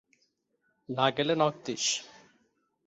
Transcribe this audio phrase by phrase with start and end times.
[0.89, 1.85] না গেলে knock this.